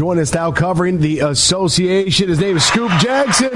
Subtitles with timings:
[0.00, 2.30] join us now covering the association.
[2.30, 3.50] His name is Scoop Jackson.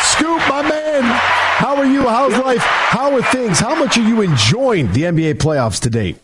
[0.00, 1.02] Scoop, my man.
[1.04, 2.08] How are you?
[2.08, 2.62] How's life?
[2.62, 3.60] How are things?
[3.60, 6.16] How much are you enjoying the NBA playoffs to date?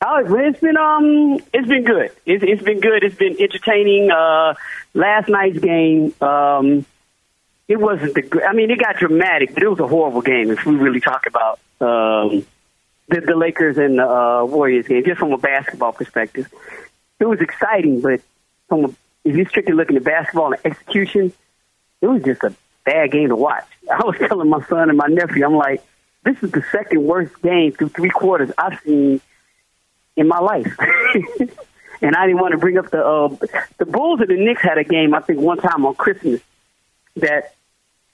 [0.00, 2.12] Oh, it's been um, it's been good.
[2.24, 3.04] It's, it's been good.
[3.04, 4.10] It's been entertaining.
[4.10, 4.54] Uh,
[4.94, 6.86] last night's game, um,
[7.68, 8.42] it wasn't the.
[8.48, 10.50] I mean, it got dramatic, but it was a horrible game.
[10.50, 12.46] If we really talk about um,
[13.08, 16.50] the, the Lakers and the uh, Warriors game, just from a basketball perspective,
[17.20, 18.00] it was exciting.
[18.00, 18.22] But
[18.68, 18.88] from a,
[19.24, 21.32] if you're strictly looking at basketball and execution,
[22.00, 23.64] it was just a bad game to watch.
[23.90, 25.82] I was telling my son and my nephew, I'm like,
[26.24, 29.20] this is the second worst game through three quarters I've seen
[30.16, 30.74] in my life.
[32.00, 33.28] and I didn't want to bring up the uh,
[33.78, 36.40] the Bulls and the Knicks had a game I think one time on Christmas
[37.16, 37.54] that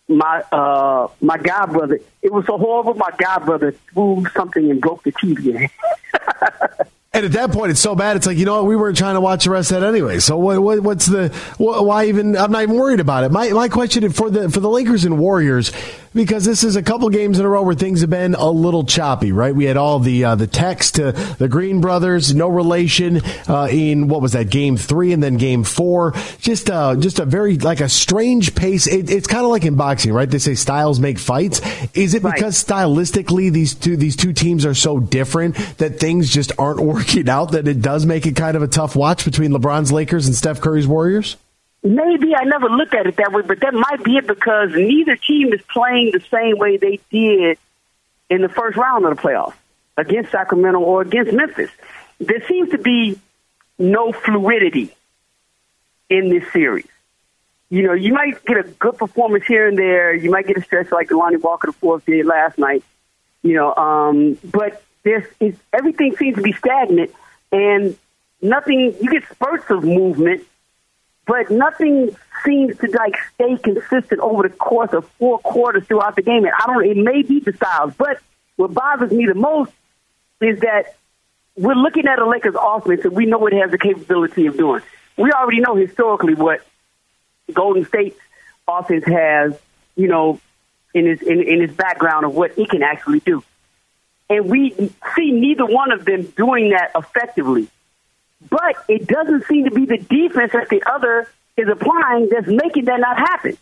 [0.08, 4.80] my uh my god brother it was so horrible my god brother threw something and
[4.80, 5.70] broke the TV.
[7.12, 8.16] And at that point, it's so bad.
[8.16, 8.66] It's like you know what?
[8.66, 10.20] We weren't trying to watch the rest of that anyway.
[10.20, 12.36] So what, what, what's the why even?
[12.36, 13.32] I'm not even worried about it.
[13.32, 15.72] My my question for the for the Lakers and Warriors
[16.12, 18.84] because this is a couple games in a row where things have been a little
[18.84, 19.54] choppy, right?
[19.54, 24.08] We had all the uh, the text to the Green brothers, no relation uh, in
[24.08, 26.14] what was that game three and then game four.
[26.40, 28.86] Just uh, just a very like a strange pace.
[28.86, 30.28] It, it's kind of like in boxing, right?
[30.28, 31.60] They say styles make fights.
[31.94, 32.78] Is it because right.
[32.78, 37.52] stylistically these two these two teams are so different that things just aren't working out
[37.52, 40.60] that it does make it kind of a tough watch between LeBron's Lakers and Steph
[40.60, 41.36] Curry's Warriors?
[41.82, 45.16] Maybe I never looked at it that way, but that might be it because neither
[45.16, 47.58] team is playing the same way they did
[48.28, 49.54] in the first round of the playoffs
[49.96, 51.70] against Sacramento or against Memphis.
[52.18, 53.18] There seems to be
[53.78, 54.94] no fluidity
[56.10, 56.86] in this series.
[57.70, 60.12] You know, you might get a good performance here and there.
[60.12, 62.82] You might get a stretch like Lonnie Walker the fourth did last night.
[63.42, 65.24] You know, um, but there's
[65.72, 67.12] everything seems to be stagnant
[67.52, 67.96] and
[68.42, 68.94] nothing.
[69.00, 70.44] You get spurts of movement
[71.30, 76.22] but nothing seems to like stay consistent over the course of four quarters throughout the
[76.22, 76.44] game.
[76.44, 76.84] And I don't.
[76.84, 78.18] It may be the styles, but
[78.56, 79.70] what bothers me the most
[80.40, 80.96] is that
[81.54, 84.56] we're looking at a Lakers offense and we know what it has the capability of
[84.56, 84.82] doing.
[85.16, 86.66] We already know historically what
[87.52, 88.18] Golden State's
[88.66, 89.56] offense has,
[89.94, 90.40] you know,
[90.94, 93.44] in his in, in his background of what it can actually do.
[94.28, 94.72] And we
[95.14, 97.68] see neither one of them doing that effectively.
[98.48, 102.86] But it doesn't seem to be the defense that the other is applying that's making
[102.86, 103.58] that not happen.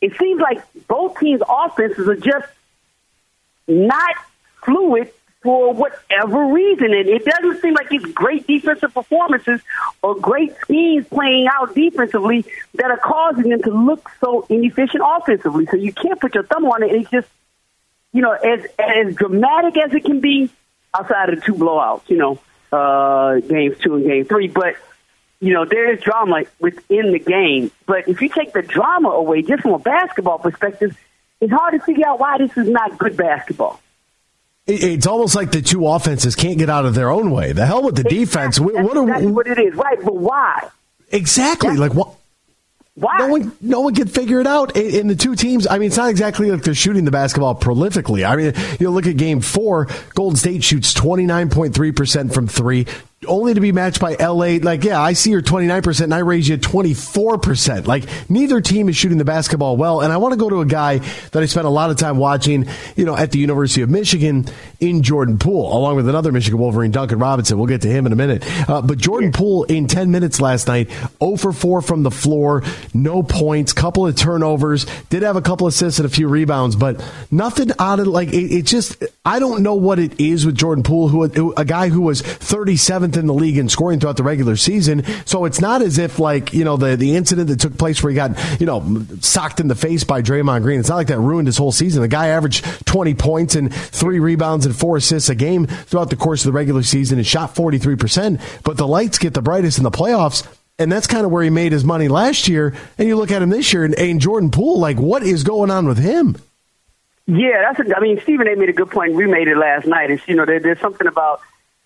[0.00, 2.48] It seems like both teams' offenses are just
[3.66, 4.16] not
[4.64, 5.10] fluid
[5.42, 6.86] for whatever reason.
[6.86, 9.60] And it doesn't seem like it's great defensive performances
[10.02, 15.66] or great schemes playing out defensively that are causing them to look so inefficient offensively.
[15.66, 16.92] So you can't put your thumb on it.
[16.92, 17.28] It's just,
[18.12, 20.50] you know, as as dramatic as it can be
[20.96, 22.40] outside of the two blowouts, you know
[22.72, 24.48] uh, games two and game three.
[24.48, 24.74] But
[25.40, 27.70] you know there is drama within the game.
[27.86, 30.96] But if you take the drama away, just from a basketball perspective,
[31.40, 33.80] it's hard to figure out why this is not good basketball.
[34.66, 37.52] It's almost like the two offenses can't get out of their own way.
[37.52, 38.18] The hell with the exactly.
[38.18, 38.60] defense.
[38.60, 39.98] What, what, are, that's what it is, right?
[40.04, 40.68] But why?
[41.10, 41.70] Exactly.
[41.70, 42.17] That's, like what?
[42.98, 43.16] Why?
[43.18, 44.76] No one, no one can figure it out.
[44.76, 48.28] In the two teams, I mean, it's not exactly like they're shooting the basketball prolifically.
[48.28, 52.86] I mean, you look at game four, Golden State shoots 29.3% from three,
[53.26, 54.58] only to be matched by LA.
[54.62, 57.86] Like, yeah, I see your 29% and I raise you 24%.
[57.86, 60.02] Like, neither team is shooting the basketball well.
[60.02, 62.18] And I want to go to a guy that I spent a lot of time
[62.18, 64.46] watching, you know, at the University of Michigan
[64.78, 67.58] in Jordan Poole, along with another Michigan Wolverine, Duncan Robinson.
[67.58, 68.44] We'll get to him in a minute.
[68.68, 72.62] Uh, but Jordan Poole in 10 minutes last night, 0 for 4 from the floor,
[72.94, 77.04] no points, couple of turnovers, did have a couple assists and a few rebounds, but
[77.32, 80.84] nothing out of like, it, it just, I don't know what it is with Jordan
[80.84, 84.22] Poole, who, a guy who was 37 seventh in the league in scoring throughout the
[84.22, 85.04] regular season.
[85.24, 88.10] So it's not as if like you know the the incident that took place where
[88.10, 90.80] he got you know socked in the face by Draymond Green.
[90.80, 92.02] It's not like that ruined his whole season.
[92.02, 96.16] The guy averaged 20 points and three rebounds and four assists a game throughout the
[96.16, 98.40] course of the regular season and shot 43 percent.
[98.64, 100.46] But the lights get the brightest in the playoffs.
[100.80, 102.72] And that's kind of where he made his money last year.
[102.98, 105.72] And you look at him this year, and, and Jordan Poole, like, what is going
[105.72, 106.36] on with him?
[107.26, 107.90] Yeah, that's.
[107.90, 108.54] A, I mean, Stephen A.
[108.54, 109.14] made a good point.
[109.14, 110.12] We made it last night.
[110.12, 111.40] It's you know, there, there's something about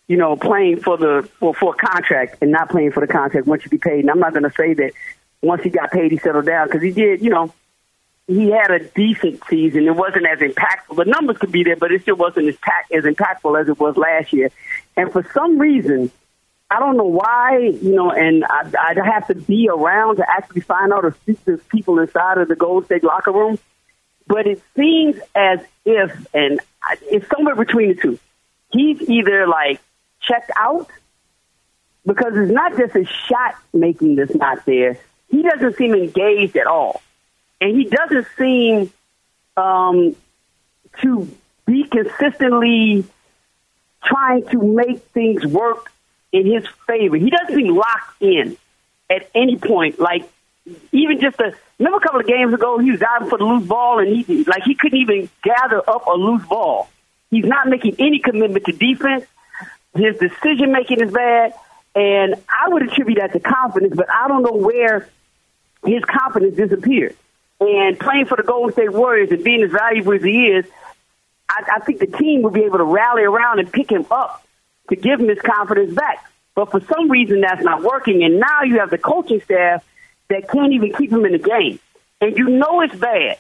[0.09, 3.47] you know, playing for the for, for a contract and not playing for the contract
[3.47, 4.01] once you be paid.
[4.01, 4.93] And I'm not going to say that
[5.41, 7.23] once he got paid, he settled down because he did.
[7.23, 7.53] You know,
[8.27, 9.87] he had a decent season.
[9.87, 10.97] It wasn't as impactful.
[10.97, 13.79] The numbers could be there, but it still wasn't as, pack, as impactful as it
[13.79, 14.51] was last year.
[14.97, 16.11] And for some reason,
[16.71, 20.63] I don't know why, you know, and I, I'd have to be around to actually
[20.63, 23.59] find out or speak to people inside of the Golden State locker room.
[24.27, 26.61] But it seems as if, and
[27.03, 28.19] it's somewhere between the two.
[28.71, 29.81] He's either like
[30.23, 30.89] checked out
[32.07, 34.99] because it's not just a shot making that's not there.
[35.29, 37.01] He doesn't seem engaged at all,
[37.61, 38.93] and he doesn't seem
[39.57, 40.17] um,
[41.01, 41.29] to
[41.67, 43.05] be consistently
[44.05, 45.91] trying to make things work
[46.33, 47.17] in his favor.
[47.17, 48.57] He doesn't seem locked in
[49.09, 49.99] at any point.
[49.99, 50.29] Like
[50.93, 53.67] even just a remember a couple of games ago, he was diving for the loose
[53.67, 56.89] ball, and he like he couldn't even gather up a loose ball.
[57.31, 59.25] He's not making any commitment to defense.
[59.95, 61.55] His decision making is bad,
[61.95, 65.09] and I would attribute that to confidence, but I don't know where
[65.85, 67.17] his confidence disappeared.
[67.61, 70.67] And playing for the Golden State Warriors and being as valuable as he is,
[71.49, 74.45] I, I think the team will be able to rally around and pick him up
[74.89, 76.29] to give him his confidence back.
[76.55, 78.25] But for some reason, that's not working.
[78.25, 79.85] And now you have the coaching staff
[80.29, 81.79] that can't even keep him in the game.
[82.21, 83.39] And you know it's bad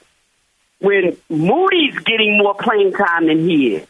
[0.81, 3.87] when Moody's getting more playing time than he is.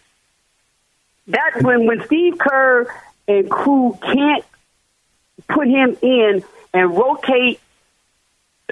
[1.26, 2.86] That's when, when Steve Kerr
[3.28, 4.44] and crew can't
[5.48, 7.60] put him in and rotate,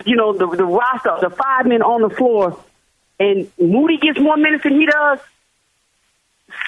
[0.05, 2.63] you know, the, the roster, the five men on the floor,
[3.19, 5.19] and Moody gets more minutes than he does,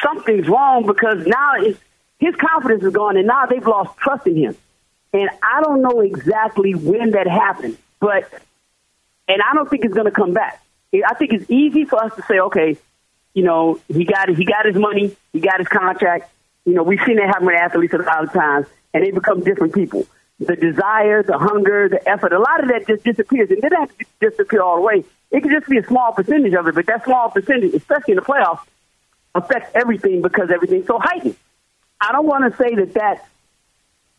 [0.02, 1.78] something's wrong because now it's,
[2.18, 4.56] his confidence is gone, and now they've lost trust in him.
[5.12, 8.30] And I don't know exactly when that happened, but
[9.28, 10.62] and I don't think it's going to come back.
[10.94, 12.76] I think it's easy for us to say, okay,
[13.34, 16.30] you know, he got he got his money, he got his contract.
[16.64, 19.40] You know, we've seen that happen with athletes a lot of times, and they become
[19.42, 20.06] different people.
[20.38, 23.50] The desire, the hunger, the effort, a lot of that just disappears.
[23.50, 25.04] And it doesn't have to disappear all the way.
[25.30, 28.16] It can just be a small percentage of it, but that small percentage, especially in
[28.16, 28.60] the playoffs,
[29.34, 31.36] affects everything because everything's so heightened.
[32.00, 33.28] I don't want to say that that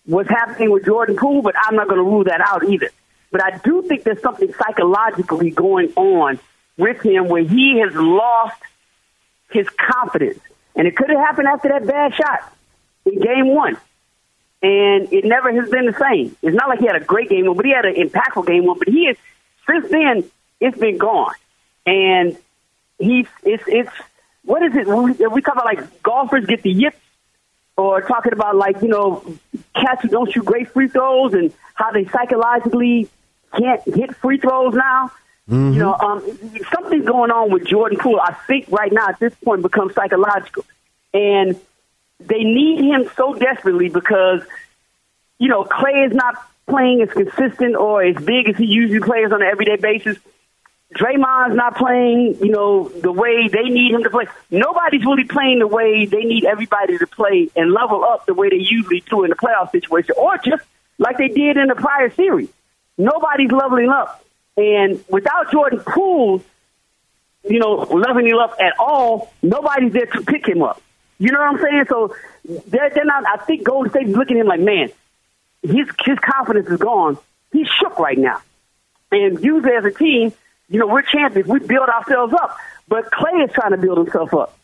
[0.07, 2.89] was happening with Jordan Poole, but I'm not going to rule that out either.
[3.31, 6.39] But I do think there's something psychologically going on
[6.77, 8.61] with him where he has lost
[9.51, 10.39] his confidence.
[10.75, 12.53] And it could have happened after that bad shot
[13.05, 13.77] in game one.
[14.61, 16.35] And it never has been the same.
[16.41, 18.65] It's not like he had a great game one, but he had an impactful game
[18.65, 18.79] one.
[18.79, 19.17] But he is,
[19.67, 20.23] since then,
[20.59, 21.33] it's been gone.
[21.85, 22.37] And
[22.97, 23.91] he's, it's, it's,
[24.45, 24.87] what is it?
[25.31, 26.97] We talk about like golfers get the yips
[27.77, 29.23] or talking about like you know
[29.75, 33.09] cats who don't shoot great free throws and how they psychologically
[33.57, 35.11] can't hit free throws now.
[35.49, 35.73] Mm-hmm.
[35.73, 36.21] You know, um,
[36.71, 38.19] something's going on with Jordan Poole.
[38.21, 40.65] I think right now at this point becomes psychological,
[41.13, 41.59] and
[42.19, 44.41] they need him so desperately because
[45.39, 46.35] you know Clay is not
[46.65, 50.17] playing as consistent or as big as he usually plays on an everyday basis.
[50.95, 54.27] Draymond's not playing, you know, the way they need him to play.
[54.51, 58.49] Nobody's really playing the way they need everybody to play and level up the way
[58.49, 60.63] they usually do in the playoff situation, or just
[60.99, 62.49] like they did in the prior series.
[62.97, 64.23] Nobody's leveling up.
[64.57, 66.43] And without Jordan Poole,
[67.43, 70.81] you know, loving him up at all, nobody's there to pick him up.
[71.19, 71.85] You know what I'm saying?
[71.89, 72.15] So
[72.67, 74.89] they're, they're not, I think Golden State's looking at him like, man,
[75.61, 77.17] his, his confidence is gone.
[77.51, 78.41] He's shook right now.
[79.11, 80.33] And usually as a team,
[80.69, 81.47] you know, we're champions.
[81.47, 82.57] We build ourselves up.
[82.87, 84.57] But Clay is trying to build himself up.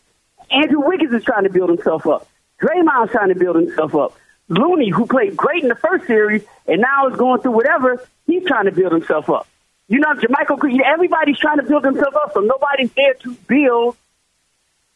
[0.50, 2.28] Andrew Wiggins is trying to build himself up.
[2.60, 4.16] Draymond's trying to build himself up.
[4.48, 8.44] Looney, who played great in the first series and now is going through whatever, he's
[8.44, 9.46] trying to build himself up.
[9.90, 13.96] You know, JaMychal everybody's trying to build themselves up, so nobody's there to build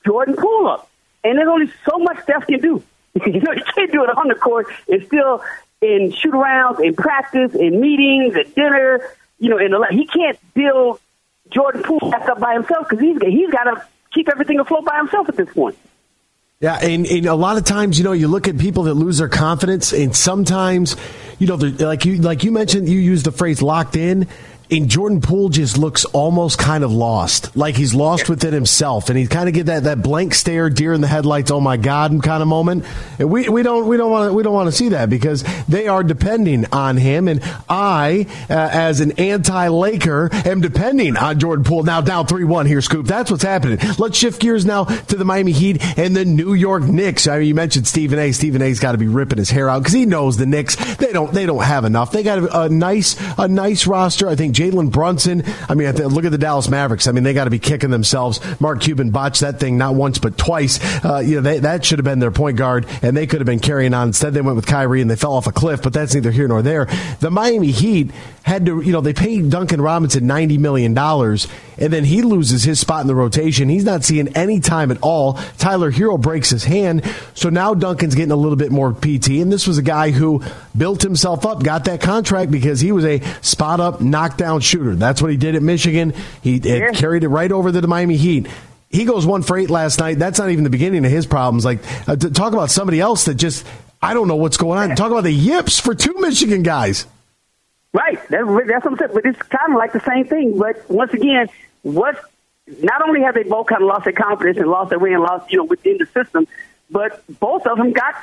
[0.06, 0.88] Jordan Poole up.
[1.25, 2.81] And there's only so much Steph can do.
[3.26, 4.69] you know, you can't do it on the court.
[4.87, 5.43] It's still
[5.82, 9.00] in shoot arounds, in practice, in meetings, at dinner,
[9.41, 11.00] you know, in the he can't build
[11.50, 14.99] Jordan Poole back up by himself because he's he's got to keep everything afloat by
[14.99, 15.76] himself at this point.
[16.61, 19.19] Yeah, and, and, a lot of times, you know, you look at people that lose
[19.19, 20.97] their confidence, and sometimes,
[21.38, 24.28] you know, like you like you mentioned, you use the phrase "locked in."
[24.71, 29.18] And Jordan Poole just looks almost kind of lost, like he's lost within himself, and
[29.18, 32.11] he kind of get that, that blank stare, deer in the headlights, oh my god,
[32.23, 32.85] kind of moment.
[33.18, 35.44] And we, we don't we don't want to we don't want to see that because
[35.68, 41.64] they are depending on him, and I, uh, as an anti-Laker, am depending on Jordan
[41.64, 41.83] Poole.
[41.83, 43.06] Now down three one here, Scoop.
[43.06, 43.78] That's what's happening.
[43.99, 47.26] Let's shift gears now to the Miami Heat and the New York Knicks.
[47.26, 48.33] I mean, you mentioned Stephen A.
[48.33, 51.12] Stephen A's got to be ripping his hair out because he knows the Knicks they
[51.12, 52.12] don't they don't have enough.
[52.12, 54.26] They got a, a nice a nice roster.
[54.26, 54.53] I think.
[54.54, 55.44] Jalen Brunson.
[55.68, 57.06] I mean, look at the Dallas Mavericks.
[57.06, 58.40] I mean, they got to be kicking themselves.
[58.61, 60.78] Mark Cuban botched that thing not once but twice.
[61.04, 63.46] Uh, you know, they, that should have been their point guard, and they could have
[63.46, 64.08] been carrying on.
[64.08, 65.82] Instead, they went with Kyrie and they fell off a cliff.
[65.82, 66.87] But that's neither here nor there.
[67.20, 68.11] The Miami Heat
[68.45, 71.49] had to, you know, they paid Duncan Robinson ninety million dollars,
[71.79, 73.71] and then he loses his spot in the rotation.
[73.71, 75.35] He's not seeing any time at all.
[75.57, 79.41] Tyler Herro breaks his hand, so now Duncan's getting a little bit more PT.
[79.41, 80.43] And this was a guy who
[80.77, 84.95] built himself up, got that contract because he was a spot up, knockdown shooter.
[84.95, 86.13] That's what he did at Michigan.
[86.43, 86.91] He yeah.
[86.93, 88.47] carried it right over to the Miami Heat
[88.91, 90.21] he goes one for eight last night.
[90.21, 91.65] That's not even the beginning of his problems.
[91.65, 93.67] Like, uh, to talk about somebody else that just
[94.01, 94.95] I don't know what's going on.
[94.95, 97.07] Talk about the yips for two Michigan guys.
[97.95, 98.19] Right.
[98.29, 99.11] That's, that's what I'm saying.
[99.15, 100.59] But it's kind of like the same thing.
[100.59, 101.49] But once again,
[101.83, 102.19] what
[102.67, 105.23] not only have they both kind of lost their confidence and lost their way and
[105.23, 106.49] lost, you know, within the system,
[106.91, 108.17] but both of them got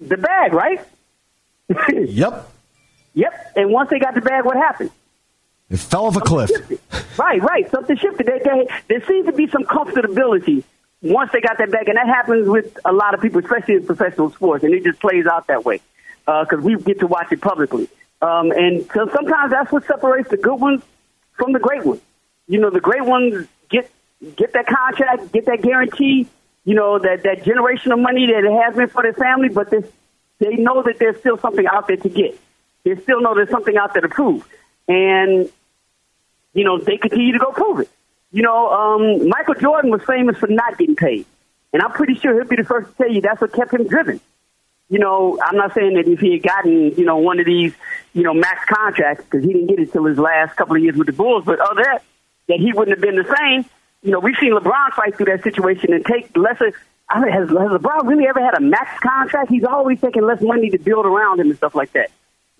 [0.00, 0.80] the bag, right?
[1.88, 2.50] yep.
[3.14, 3.52] Yep.
[3.54, 4.90] And once they got the bag, what happened?
[5.70, 6.50] It fell off a cliff.
[7.16, 7.70] Right, right.
[7.70, 8.26] Something shifted.
[8.26, 10.64] They, they, there seems to be some comfortability
[11.00, 13.86] once they got that bag, and that happens with a lot of people, especially in
[13.86, 15.80] professional sports, and it just plays out that way
[16.24, 17.88] because uh, we get to watch it publicly.
[18.22, 20.82] Um, and so sometimes that's what separates the good ones
[21.36, 22.00] from the great ones.
[22.48, 23.90] You know, the great ones get
[24.36, 26.26] get that contract, get that guarantee,
[26.64, 29.70] you know, that that generation of money that it has been for their family, but
[29.70, 29.82] they
[30.38, 32.38] they know that there's still something out there to get.
[32.84, 34.46] They still know there's something out there to prove,
[34.88, 35.50] and
[36.54, 37.90] you know they continue to go prove it.
[38.32, 41.26] You know, um, Michael Jordan was famous for not getting paid,
[41.72, 43.86] and I'm pretty sure he'll be the first to tell you that's what kept him
[43.86, 44.20] driven.
[44.88, 47.74] You know, I'm not saying that if he had gotten, you know, one of these,
[48.12, 50.96] you know, max contracts because he didn't get it till his last couple of years
[50.96, 52.02] with the Bulls, but other that,
[52.48, 53.68] that he wouldn't have been the same.
[54.02, 56.72] You know, we've seen LeBron fight through that situation and take lesser.
[57.10, 59.50] I mean, has, has LeBron really ever had a max contract?
[59.50, 62.10] He's always taking less money to build around him and stuff like that.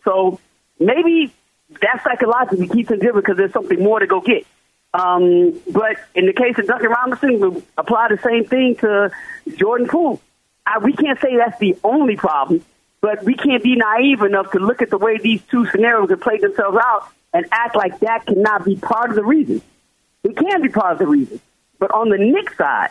[0.05, 0.41] So
[0.81, 1.33] maybe
[1.81, 4.47] that psychologically keeps him driven because there's something more to go get.
[4.95, 9.11] Um, but in the case of Duncan Robinson, we apply the same thing to
[9.57, 10.21] Jordan Poole.
[10.67, 12.65] I, we can't say that's the only problem,
[13.01, 16.21] but we can't be naive enough to look at the way these two scenarios have
[16.21, 19.63] played themselves out and act like that cannot be part of the reason.
[20.25, 21.41] It can be part of the reason.
[21.79, 22.91] But on the Knicks side,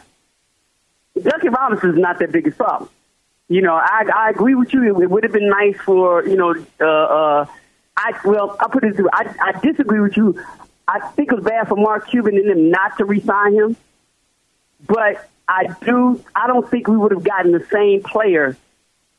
[1.22, 2.90] Duncan Robinson is not their biggest problem.
[3.48, 5.02] You know, I, I agree with you.
[5.02, 7.46] It would have been nice for, you know, uh, uh,
[7.98, 9.10] I, well, I'll put it through.
[9.14, 10.44] I, I disagree with you.
[10.88, 13.76] I think it was bad for Mark Cuban and them not to resign him.
[14.86, 16.24] But I do.
[16.36, 18.58] I don't think we would have gotten the same player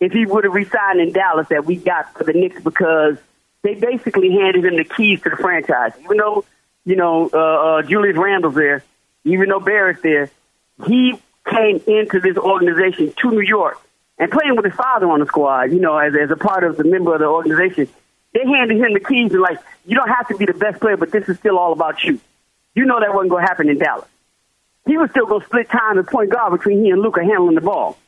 [0.01, 3.17] if he would have resigned in Dallas that we got for the Knicks because
[3.63, 5.93] they basically handed him the keys to the franchise.
[6.03, 6.45] Even though
[6.85, 8.83] you know uh, uh, Julius Randle's there,
[9.25, 10.31] even though Barrett's there,
[10.87, 11.15] he
[11.49, 13.81] came into this organization to New York
[14.19, 15.73] and playing with his father on the squad.
[15.73, 17.89] You know, as as a part of the member of the organization,
[18.35, 20.97] they handed him the keys and like, you don't have to be the best player,
[20.97, 22.21] but this is still all about you.
[22.75, 24.09] You know that wasn't going to happen in Dallas
[24.87, 27.57] he was still going to split time as point guard between he and Luka handling
[27.57, 27.99] the ball.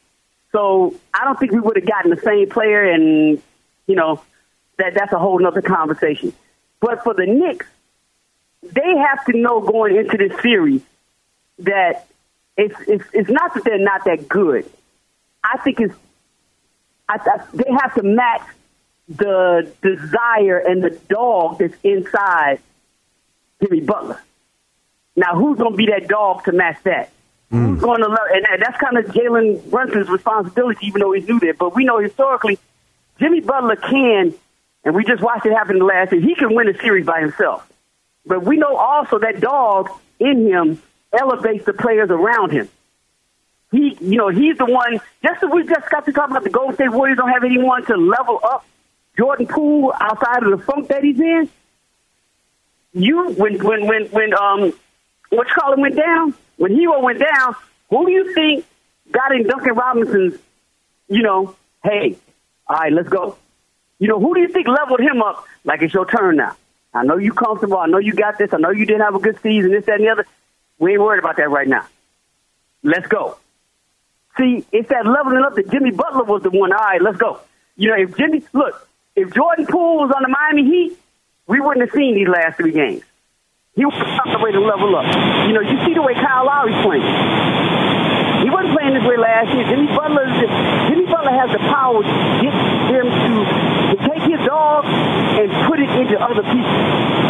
[0.53, 3.43] So I don't think we would have gotten the same player, and
[3.87, 4.23] you know
[4.79, 6.33] that that's a whole other conversation.
[6.81, 7.67] But for the Knicks,
[8.63, 10.83] they have to know going into this series
[11.61, 12.07] that
[12.57, 14.71] it's it's, it's not that they're not that good.
[15.43, 15.95] I think it's
[17.09, 18.43] I, I, they have to match
[19.09, 22.61] the desire and the dog that's inside
[23.63, 24.23] Jimmy Butler.
[25.19, 27.11] Now, who's going to be that dog to match that?
[27.53, 27.71] Mm.
[27.71, 28.19] Who's going to love?
[28.33, 31.55] And that's kind of Jalen Brunson's responsibility, even though he's new there.
[31.55, 32.59] But we know historically,
[33.19, 34.33] Jimmy Butler can,
[34.85, 36.21] and we just watched it happen the last year.
[36.21, 37.69] He can win a series by himself.
[38.27, 40.81] But we know also that dog in him
[41.13, 42.69] elevates the players around him.
[43.73, 45.01] He, you know, he's the one.
[45.23, 47.97] Just we just got to talk about the Golden State Warriors don't have anyone to
[47.97, 48.65] level up
[49.17, 51.49] Jordan Poole outside of the funk that he's in.
[52.93, 54.73] You, when when when when um
[55.31, 57.55] what you call it went down, when Herro went down,
[57.91, 58.65] who do you think
[59.11, 60.39] got in Duncan Robinson's,
[61.09, 62.17] you know, hey,
[62.67, 63.37] all right, let's go.
[63.99, 66.57] You know, who do you think leveled him up like it's your turn now?
[66.95, 67.79] I know you comfortable.
[67.79, 68.53] I know you got this.
[68.53, 70.27] I know you didn't have a good season, this, that, and the other.
[70.79, 71.87] We ain't worried about that right now.
[72.83, 73.37] Let's go.
[74.37, 76.73] See, it's that leveling up that Jimmy Butler was the one.
[76.73, 77.41] All right, let's go.
[77.77, 80.99] You know, if Jimmy, look, if Jordan Poole was on the Miami Heat,
[81.47, 83.03] we wouldn't have seen these last three games.
[83.79, 85.07] He was on the way to level up.
[85.47, 87.07] You know, you see the way Kyle Lowry's playing.
[88.43, 89.71] He wasn't playing this way last year.
[89.71, 90.27] Jimmy Butler,
[90.91, 92.51] Jimmy Butler has the power to get
[92.91, 93.33] them to,
[93.95, 96.75] to take his dog and put it into other people.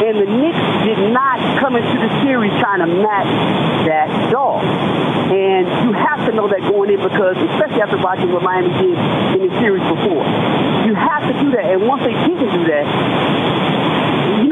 [0.01, 3.29] And the Knicks did not come into the series trying to match
[3.85, 4.65] that dog.
[5.29, 8.97] And you have to know that going in because, especially after watching what Miami did
[9.37, 10.25] in the series before,
[10.89, 11.77] you have to do that.
[11.77, 12.89] And once they didn't do that,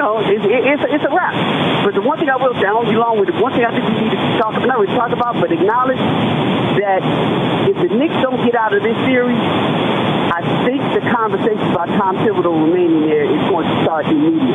[0.06, 1.34] know, it's, it's, it's a wrap.
[1.82, 3.36] But the one thing I will say, I don't be long with it.
[3.42, 5.98] One thing I think we need to talk about, not really talk about, but acknowledge
[6.78, 7.02] that
[7.66, 9.38] if the Knicks don't get out of this series,
[10.36, 14.54] I think the conversation about Tom Thibodeau remaining there is going to start immediately.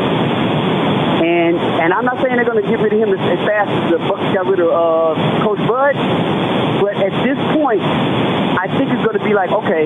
[1.21, 3.69] And and I'm not saying they're going to get rid of him as, as fast
[3.69, 5.13] as the Bucks got rid of uh,
[5.45, 5.95] Coach Bud,
[6.81, 9.85] but at this point, I think it's going to be like, okay,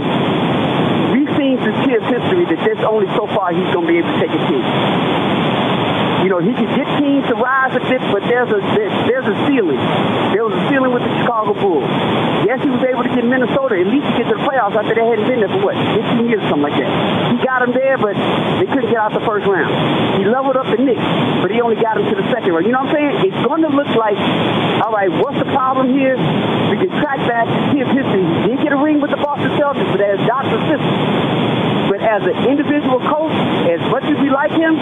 [1.12, 4.12] we've seen through Thibs history that there's only so far he's going to be able
[4.16, 4.64] to take a team.
[6.26, 9.38] You know, he can get teams to rise a bit, but there's a there's a
[9.46, 9.78] ceiling.
[10.34, 11.86] There was a ceiling with the Chicago Bulls.
[12.50, 14.98] Yes, he was able to get Minnesota at least to get to the playoffs after
[14.98, 16.90] they hadn't been there for what 15 years, or something like that.
[17.30, 18.18] He got them there, but
[18.58, 19.70] they couldn't get out the first round.
[20.18, 21.06] He leveled up the Knicks,
[21.46, 22.66] but he only got them to the second round.
[22.66, 23.30] You know what I'm saying?
[23.30, 24.18] It's going to look like,
[24.82, 26.18] all right, what's the problem here?
[26.74, 28.26] We can track back his history.
[28.50, 31.86] He did get a ring with the Boston Celtics, but as Doc's assistant.
[31.86, 33.38] But as an individual coach,
[33.70, 34.74] as much as we like him,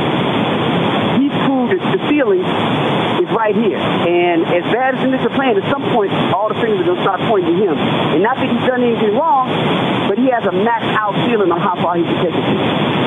[1.54, 3.78] proved that the ceiling is right here.
[3.78, 6.90] And as bad as the Knicks are playing, at some point, all the fingers are
[6.90, 7.78] going to start pointing to him.
[7.78, 9.50] And not that he's done anything wrong,
[10.10, 13.04] but he has a max out ceiling on how far he can take it.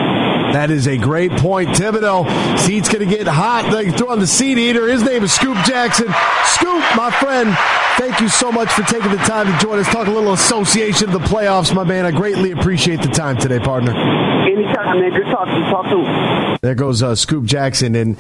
[0.55, 1.71] That is a great point.
[1.71, 2.25] Thibodeau,
[2.59, 3.71] seat's going to get hot.
[3.71, 4.89] They throw on the seat eater.
[4.89, 6.07] His name is Scoop Jackson.
[6.45, 7.55] Scoop, my friend,
[7.99, 9.87] thank you so much for taking the time to join us.
[9.89, 12.07] Talk a little association of the playoffs, my man.
[12.07, 13.93] I greatly appreciate the time today, partner.
[13.93, 15.11] Anytime, man.
[15.11, 15.63] Good talking.
[15.65, 16.59] Talk soon.
[16.63, 17.95] There goes uh, Scoop Jackson.
[17.95, 18.17] And